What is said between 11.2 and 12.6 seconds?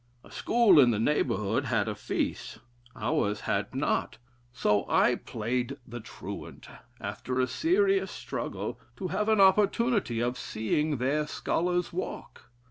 scholars walk.